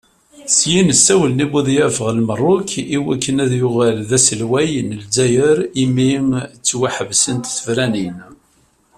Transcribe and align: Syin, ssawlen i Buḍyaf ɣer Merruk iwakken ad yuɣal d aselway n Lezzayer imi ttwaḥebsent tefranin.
Syin, 0.55 0.87
ssawlen 0.97 1.43
i 1.45 1.47
Buḍyaf 1.51 1.95
ɣer 2.05 2.15
Merruk 2.27 2.71
iwakken 2.97 3.41
ad 3.45 3.51
yuɣal 3.59 3.97
d 4.09 4.11
aselway 4.17 4.71
n 4.81 4.89
Lezzayer 5.01 5.57
imi 5.83 6.11
ttwaḥebsent 6.61 7.49
tefranin. 7.55 8.17